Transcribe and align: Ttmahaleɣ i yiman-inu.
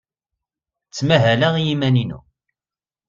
Ttmahaleɣ 0.87 1.53
i 1.57 1.63
yiman-inu. 1.67 2.19